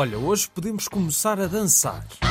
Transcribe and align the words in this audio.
Olha, 0.00 0.16
hoje 0.16 0.48
podemos 0.48 0.88
começar 0.88 1.38
a 1.38 1.46
dançar. 1.46 2.29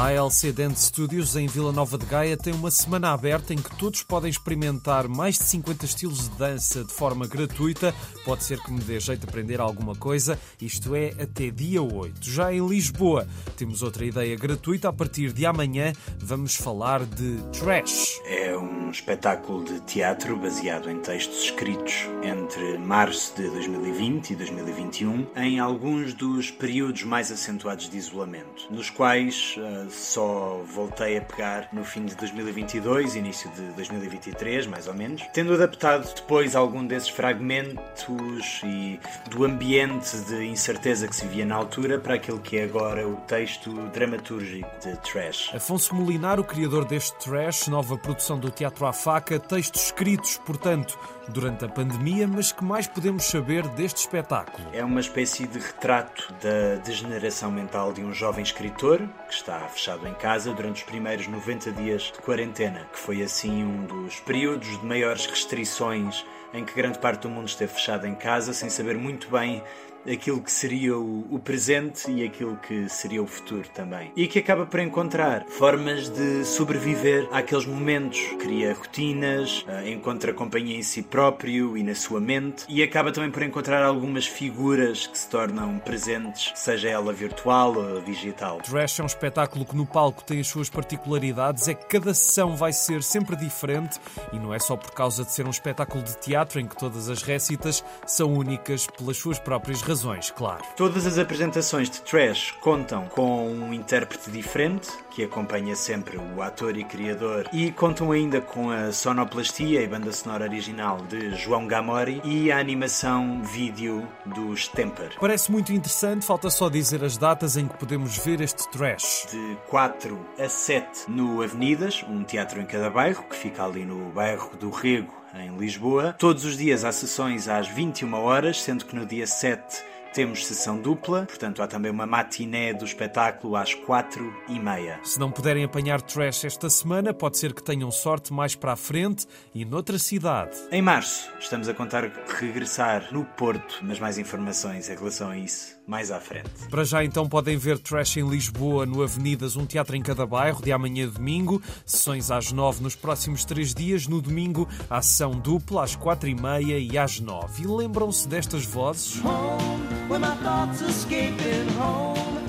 A 0.00 0.18
ALC 0.18 0.50
Dance 0.50 0.86
Studios 0.86 1.36
em 1.36 1.46
Vila 1.46 1.72
Nova 1.72 1.98
de 1.98 2.06
Gaia 2.06 2.34
tem 2.34 2.54
uma 2.54 2.70
semana 2.70 3.12
aberta 3.12 3.52
em 3.52 3.58
que 3.58 3.76
todos 3.76 4.02
podem 4.02 4.30
experimentar 4.30 5.06
mais 5.06 5.36
de 5.36 5.44
50 5.44 5.84
estilos 5.84 6.26
de 6.26 6.38
dança 6.38 6.82
de 6.82 6.90
forma 6.90 7.26
gratuita. 7.26 7.94
Pode 8.24 8.44
ser 8.44 8.58
que 8.62 8.72
me 8.72 8.80
dê 8.80 8.98
jeito 8.98 9.20
de 9.20 9.28
aprender 9.28 9.60
alguma 9.60 9.94
coisa, 9.94 10.40
isto 10.58 10.94
é, 10.94 11.08
até 11.22 11.50
dia 11.50 11.82
8. 11.82 12.14
Já 12.22 12.50
em 12.50 12.66
Lisboa 12.66 13.28
temos 13.58 13.82
outra 13.82 14.06
ideia 14.06 14.34
gratuita. 14.36 14.88
A 14.88 14.92
partir 14.92 15.34
de 15.34 15.44
amanhã 15.44 15.92
vamos 16.18 16.54
falar 16.54 17.04
de 17.04 17.36
Trash. 17.52 18.22
É 18.24 18.56
um 18.56 18.90
espetáculo 18.90 19.64
de 19.64 19.80
teatro 19.80 20.34
baseado 20.38 20.90
em 20.90 20.98
textos 21.00 21.44
escritos 21.44 22.06
entre 22.22 22.78
março 22.78 23.36
de 23.36 23.50
2020 23.50 24.30
e 24.30 24.36
2021 24.36 25.26
em 25.36 25.60
alguns 25.60 26.14
dos 26.14 26.50
períodos 26.50 27.02
mais 27.02 27.30
acentuados 27.30 27.90
de 27.90 27.98
isolamento, 27.98 28.66
nos 28.70 28.88
quais 28.88 29.56
uh, 29.58 29.89
só 29.90 30.62
voltei 30.66 31.18
a 31.18 31.20
pegar 31.20 31.68
no 31.72 31.84
fim 31.84 32.04
de 32.04 32.14
2022, 32.14 33.16
início 33.16 33.50
de 33.50 33.62
2023, 33.72 34.66
mais 34.66 34.86
ou 34.88 34.94
menos, 34.94 35.22
tendo 35.32 35.52
adaptado 35.54 36.12
depois 36.14 36.54
algum 36.56 36.86
desses 36.86 37.08
fragmentos 37.08 38.60
e 38.64 38.98
do 39.28 39.44
ambiente 39.44 40.16
de 40.28 40.44
incerteza 40.44 41.06
que 41.08 41.16
se 41.16 41.26
via 41.26 41.44
na 41.44 41.56
altura 41.56 41.98
para 41.98 42.14
aquele 42.14 42.38
que 42.38 42.58
é 42.58 42.64
agora 42.64 43.06
o 43.06 43.16
texto 43.16 43.72
dramatúrgico 43.88 44.68
de 44.80 44.96
Trash. 44.98 45.50
Afonso 45.54 45.94
Molinar, 45.94 46.40
o 46.40 46.44
criador 46.44 46.84
deste 46.84 47.16
Trash, 47.18 47.68
nova 47.68 47.96
produção 47.98 48.38
do 48.38 48.50
Teatro 48.50 48.86
à 48.86 48.92
Faca, 48.92 49.38
textos 49.38 49.84
escritos, 49.86 50.38
portanto, 50.38 50.98
durante 51.28 51.64
a 51.64 51.68
pandemia, 51.68 52.26
mas 52.26 52.52
que 52.52 52.64
mais 52.64 52.86
podemos 52.86 53.24
saber 53.24 53.66
deste 53.68 53.98
espetáculo? 53.98 54.68
É 54.72 54.84
uma 54.84 55.00
espécie 55.00 55.46
de 55.46 55.58
retrato 55.58 56.32
da 56.42 56.82
degeneração 56.84 57.50
mental 57.50 57.92
de 57.92 58.02
um 58.02 58.12
jovem 58.12 58.42
escritor 58.42 58.98
que 59.28 59.34
está 59.34 59.68
fechado 59.80 60.06
em 60.06 60.12
casa 60.12 60.52
durante 60.52 60.76
os 60.76 60.82
primeiros 60.82 61.26
90 61.26 61.72
dias 61.72 62.12
de 62.12 62.18
quarentena, 62.20 62.86
que 62.92 62.98
foi 62.98 63.22
assim 63.22 63.64
um 63.64 63.86
dos 63.86 64.20
períodos 64.20 64.78
de 64.78 64.84
maiores 64.84 65.24
restrições 65.24 66.22
em 66.52 66.66
que 66.66 66.74
grande 66.74 66.98
parte 66.98 67.22
do 67.22 67.30
mundo 67.30 67.48
esteve 67.48 67.72
fechado 67.72 68.06
em 68.06 68.14
casa 68.14 68.52
sem 68.52 68.68
saber 68.68 68.98
muito 68.98 69.30
bem 69.30 69.62
aquilo 70.08 70.40
que 70.40 70.52
seria 70.52 70.96
o, 70.96 71.40
presente 71.42 72.10
e 72.10 72.24
aquilo 72.24 72.56
que 72.56 72.88
seria 72.88 73.22
o 73.22 73.26
futuro 73.26 73.68
também. 73.74 74.12
E 74.14 74.26
que 74.26 74.38
acaba 74.38 74.66
por 74.66 74.78
encontrar 74.80 75.44
formas 75.46 76.08
de 76.08 76.44
sobreviver 76.44 77.26
àqueles 77.32 77.66
momentos. 77.66 78.20
Cria 78.38 78.74
rotinas, 78.74 79.64
eh, 79.66 79.90
encontra 79.90 80.32
companhia 80.32 80.76
em 80.76 80.82
si 80.82 81.02
próprio 81.02 81.76
e 81.76 81.82
na 81.82 81.94
sua 81.94 82.20
mente 82.20 82.64
e 82.68 82.82
acaba 82.82 83.10
também 83.10 83.30
por 83.30 83.42
encontrar 83.42 83.82
algumas 83.82 84.26
figuras 84.26 85.06
que 85.06 85.18
se 85.18 85.28
tornam 85.28 85.78
presentes, 85.78 86.52
seja 86.54 86.88
ela 86.88 87.12
virtual 87.12 87.74
ou 87.74 88.00
digital. 88.02 88.58
Trash 88.58 89.00
é 89.00 89.02
um 89.02 89.06
espetáculo 89.06 89.59
que 89.64 89.76
no 89.76 89.86
palco 89.86 90.22
tem 90.22 90.40
as 90.40 90.48
suas 90.48 90.68
particularidades, 90.68 91.68
é 91.68 91.74
que 91.74 91.86
cada 91.86 92.14
sessão 92.14 92.56
vai 92.56 92.72
ser 92.72 93.02
sempre 93.02 93.36
diferente 93.36 93.98
e 94.32 94.38
não 94.38 94.52
é 94.52 94.58
só 94.58 94.76
por 94.76 94.92
causa 94.92 95.24
de 95.24 95.32
ser 95.32 95.46
um 95.46 95.50
espetáculo 95.50 96.02
de 96.02 96.16
teatro 96.18 96.60
em 96.60 96.66
que 96.66 96.76
todas 96.76 97.08
as 97.08 97.22
récitas 97.22 97.84
são 98.06 98.32
únicas 98.32 98.86
pelas 98.86 99.16
suas 99.16 99.38
próprias 99.38 99.82
razões, 99.82 100.30
claro. 100.30 100.62
Todas 100.76 101.06
as 101.06 101.18
apresentações 101.18 101.90
de 101.90 102.00
Trash 102.02 102.52
contam 102.60 103.06
com 103.06 103.48
um 103.48 103.72
intérprete 103.72 104.30
diferente, 104.30 104.88
que 105.10 105.24
acompanha 105.24 105.74
sempre 105.74 106.16
o 106.16 106.42
ator 106.42 106.76
e 106.76 106.84
criador, 106.84 107.48
e 107.52 107.72
contam 107.72 108.12
ainda 108.12 108.40
com 108.40 108.70
a 108.70 108.92
sonoplastia 108.92 109.82
e 109.82 109.86
banda 109.86 110.12
sonora 110.12 110.44
original 110.44 110.98
de 111.08 111.34
João 111.36 111.66
Gamori 111.66 112.20
e 112.24 112.50
a 112.50 112.58
animação 112.58 113.42
vídeo 113.42 114.06
dos 114.24 114.68
Temper. 114.68 115.16
Parece 115.20 115.50
muito 115.50 115.72
interessante, 115.72 116.24
falta 116.24 116.50
só 116.50 116.68
dizer 116.68 117.04
as 117.04 117.16
datas 117.16 117.56
em 117.56 117.66
que 117.66 117.76
podemos 117.76 118.16
ver 118.18 118.40
este 118.40 118.68
Trash. 118.70 119.28
De 119.30 119.49
4 119.68 120.18
a 120.38 120.48
7 120.48 121.10
no 121.10 121.42
Avenidas, 121.42 122.04
um 122.08 122.24
teatro 122.24 122.60
em 122.60 122.66
cada 122.66 122.90
bairro, 122.90 123.24
que 123.24 123.36
fica 123.36 123.64
ali 123.64 123.84
no 123.84 124.10
bairro 124.10 124.56
do 124.56 124.70
Rego, 124.70 125.14
em 125.34 125.56
Lisboa. 125.56 126.14
Todos 126.18 126.44
os 126.44 126.56
dias 126.56 126.84
há 126.84 126.92
sessões 126.92 127.48
às 127.48 127.68
21 127.68 128.12
horas, 128.14 128.62
sendo 128.62 128.84
que 128.84 128.96
no 128.96 129.06
dia 129.06 129.26
7 129.26 129.89
temos 130.12 130.46
sessão 130.46 130.80
dupla, 130.80 131.26
portanto 131.26 131.62
há 131.62 131.66
também 131.66 131.90
uma 131.90 132.06
matiné 132.06 132.72
do 132.72 132.84
espetáculo 132.84 133.56
às 133.56 133.74
quatro 133.74 134.34
e 134.48 134.58
meia. 134.58 135.00
Se 135.02 135.18
não 135.18 135.30
puderem 135.30 135.64
apanhar 135.64 136.00
trash 136.00 136.44
esta 136.44 136.68
semana, 136.68 137.14
pode 137.14 137.38
ser 137.38 137.52
que 137.52 137.62
tenham 137.62 137.90
sorte 137.90 138.32
mais 138.32 138.54
para 138.54 138.72
a 138.72 138.76
frente 138.76 139.26
e 139.54 139.64
noutra 139.64 139.98
cidade. 139.98 140.56
Em 140.70 140.82
março, 140.82 141.30
estamos 141.38 141.68
a 141.68 141.74
contar 141.74 142.10
regressar 142.38 143.12
no 143.12 143.24
Porto, 143.24 143.80
mas 143.82 143.98
mais 143.98 144.18
informações 144.18 144.88
em 144.88 144.96
relação 144.96 145.30
a 145.30 145.38
isso 145.38 145.80
mais 145.90 146.12
à 146.12 146.20
frente. 146.20 146.68
Para 146.70 146.84
já 146.84 147.04
então 147.04 147.28
podem 147.28 147.56
ver 147.56 147.76
trash 147.76 148.18
em 148.18 148.28
Lisboa, 148.28 148.86
no 148.86 149.02
Avenidas, 149.02 149.56
um 149.56 149.66
teatro 149.66 149.96
em 149.96 150.02
cada 150.02 150.24
bairro, 150.24 150.62
de 150.62 150.70
amanhã 150.70 151.08
a 151.08 151.10
domingo, 151.10 151.60
sessões 151.84 152.30
às 152.30 152.52
nove 152.52 152.80
nos 152.80 152.94
próximos 152.94 153.44
três 153.44 153.74
dias, 153.74 154.06
no 154.06 154.22
domingo, 154.22 154.68
a 154.88 155.02
sessão 155.02 155.32
dupla 155.32 155.82
às 155.82 155.96
quatro 155.96 156.28
e 156.28 156.34
meia 156.34 156.78
e 156.78 156.96
às 156.96 157.18
nove. 157.18 157.64
E 157.64 157.66
lembram-se 157.66 158.28
destas 158.28 158.64
vozes? 158.64 159.20
Home 159.24 159.69
when 160.10 160.22
my 160.22 160.34
thoughts 160.42 160.82
escaping 160.82 161.68
home, 161.68 162.39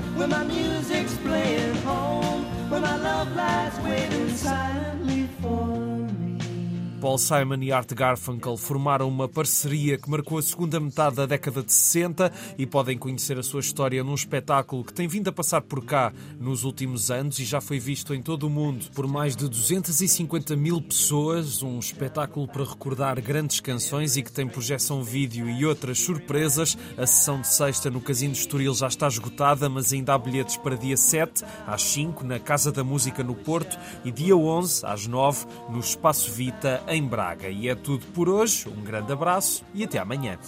Paul 7.02 7.18
Simon 7.18 7.60
e 7.62 7.72
Art 7.72 7.92
Garfunkel 7.92 8.56
formaram 8.56 9.08
uma 9.08 9.28
parceria 9.28 9.98
que 9.98 10.08
marcou 10.08 10.38
a 10.38 10.42
segunda 10.42 10.78
metade 10.78 11.16
da 11.16 11.26
década 11.26 11.60
de 11.60 11.72
60 11.72 12.30
e 12.56 12.64
podem 12.64 12.96
conhecer 12.96 13.36
a 13.36 13.42
sua 13.42 13.58
história 13.58 14.04
num 14.04 14.14
espetáculo 14.14 14.84
que 14.84 14.92
tem 14.92 15.08
vindo 15.08 15.26
a 15.26 15.32
passar 15.32 15.62
por 15.62 15.84
cá 15.84 16.12
nos 16.38 16.62
últimos 16.62 17.10
anos 17.10 17.40
e 17.40 17.44
já 17.44 17.60
foi 17.60 17.80
visto 17.80 18.14
em 18.14 18.22
todo 18.22 18.44
o 18.44 18.50
mundo 18.50 18.88
por 18.94 19.08
mais 19.08 19.34
de 19.34 19.48
250 19.48 20.54
mil 20.54 20.80
pessoas. 20.80 21.60
Um 21.60 21.80
espetáculo 21.80 22.46
para 22.46 22.62
recordar 22.62 23.20
grandes 23.20 23.58
canções 23.58 24.16
e 24.16 24.22
que 24.22 24.30
tem 24.30 24.46
projeção 24.46 25.02
vídeo 25.02 25.50
e 25.50 25.66
outras 25.66 25.98
surpresas. 25.98 26.78
A 26.96 27.04
sessão 27.04 27.40
de 27.40 27.48
sexta 27.48 27.90
no 27.90 28.00
Casino 28.00 28.34
de 28.34 28.38
Estoril 28.38 28.74
já 28.74 28.86
está 28.86 29.08
esgotada, 29.08 29.68
mas 29.68 29.92
ainda 29.92 30.14
há 30.14 30.18
bilhetes 30.18 30.56
para 30.56 30.76
dia 30.76 30.96
7 30.96 31.44
às 31.66 31.82
5 31.82 32.24
na 32.24 32.38
Casa 32.38 32.70
da 32.70 32.84
Música 32.84 33.24
no 33.24 33.34
Porto 33.34 33.76
e 34.04 34.12
dia 34.12 34.36
11 34.36 34.86
às 34.86 35.08
9 35.08 35.46
no 35.68 35.80
Espaço 35.80 36.30
Vita 36.30 36.91
em 36.94 37.06
Braga. 37.06 37.48
E 37.48 37.68
é 37.68 37.74
tudo 37.74 38.04
por 38.14 38.28
hoje. 38.28 38.68
Um 38.68 38.82
grande 38.82 39.12
abraço 39.12 39.64
e 39.74 39.84
até 39.84 39.98
amanhã. 39.98 40.38